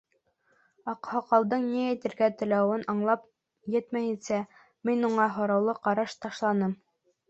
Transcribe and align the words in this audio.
Аҡһаҡалдың 0.93 1.67
ни 1.75 1.83
әйтергә 1.91 2.31
теләүен 2.41 2.87
аңлап 2.95 3.29
етмәйенсә, 3.77 4.43
мин 4.93 5.13
уға 5.15 5.33
һораулы 5.39 5.81
ҡараш 5.87 6.23
ташланым. 6.29 6.81